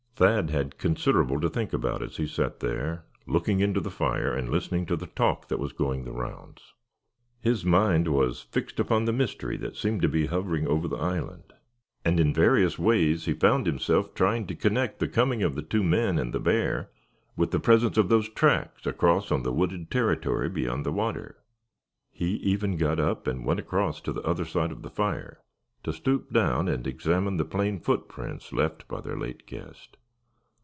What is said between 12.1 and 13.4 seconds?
in various ways he